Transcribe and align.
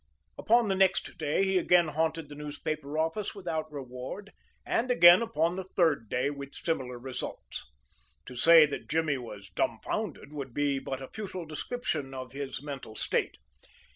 Upon 0.39 0.67
the 0.67 0.73
next 0.73 1.19
day 1.19 1.43
he 1.45 1.59
again 1.59 1.89
haunted 1.89 2.27
the 2.27 2.33
newspaper 2.33 2.97
office 2.97 3.35
without 3.35 3.71
reward, 3.71 4.31
and 4.65 4.89
again 4.89 5.21
upon 5.21 5.55
the 5.57 5.63
third 5.63 6.09
day 6.09 6.31
with 6.31 6.55
similar 6.55 6.97
results. 6.97 7.69
To 8.25 8.35
say 8.35 8.65
that 8.65 8.89
Jimmy 8.89 9.19
was 9.19 9.51
dumfounded 9.51 10.33
would 10.33 10.55
be 10.55 10.79
but 10.79 11.03
a 11.03 11.07
futile 11.13 11.45
description 11.45 12.15
of 12.15 12.31
his 12.31 12.63
mental 12.63 12.95
state. 12.95 13.37